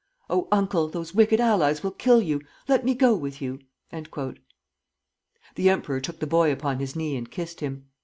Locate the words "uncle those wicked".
0.51-1.39